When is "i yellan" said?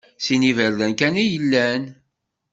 1.23-1.83